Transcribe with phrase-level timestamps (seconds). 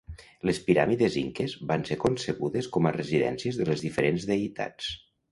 [0.49, 4.89] Les piràmides inques van ser concebudes com a residències de les diferents deïtats.